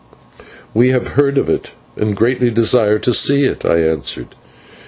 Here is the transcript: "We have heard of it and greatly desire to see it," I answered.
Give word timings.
"We 0.73 0.89
have 0.89 1.09
heard 1.09 1.37
of 1.37 1.47
it 1.47 1.73
and 1.95 2.15
greatly 2.17 2.49
desire 2.49 2.97
to 2.97 3.13
see 3.13 3.43
it," 3.45 3.63
I 3.65 3.81
answered. 3.83 4.29